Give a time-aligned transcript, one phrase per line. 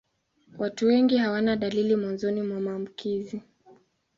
[0.57, 3.41] Watu wengi hawana dalili mwanzoni mwa maambukizi.